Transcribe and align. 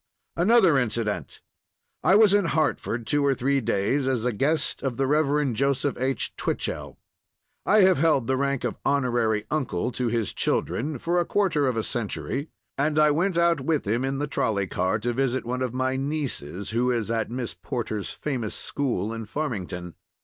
Another 0.35 0.79
incident. 0.79 1.41
I 2.03 2.15
was 2.15 2.33
in 2.33 2.45
Hartford 2.45 3.05
two 3.05 3.23
or 3.23 3.35
three 3.35 3.61
days 3.61 4.07
as 4.07 4.25
a 4.25 4.31
guest 4.33 4.81
of 4.81 4.97
the 4.97 5.05
Rev. 5.05 5.53
Joseph 5.53 5.95
H. 5.95 6.35
Twichell. 6.35 6.97
I 7.67 7.81
have 7.81 7.97
held 7.99 8.25
the 8.25 8.35
rank 8.35 8.63
of 8.63 8.79
Honorary 8.83 9.45
Uncle 9.51 9.91
to 9.91 10.07
his 10.07 10.33
children 10.33 10.97
for 10.97 11.19
a 11.19 11.25
quarter 11.25 11.67
of 11.67 11.77
a 11.77 11.83
century, 11.83 12.49
and 12.79 12.97
I 12.97 13.11
went 13.11 13.37
out 13.37 13.61
with 13.61 13.85
him 13.85 14.03
in 14.03 14.17
the 14.17 14.25
trolley 14.25 14.65
car 14.65 14.97
to 14.97 15.13
visit 15.13 15.45
one 15.45 15.61
of 15.61 15.71
my 15.75 15.97
nieces, 15.97 16.71
who 16.71 16.89
is 16.89 17.11
at 17.11 17.29
Miss 17.29 17.53
Porter's 17.53 18.09
famous 18.09 18.55
school 18.55 19.13
in 19.13 19.25
Farmington. 19.25 19.93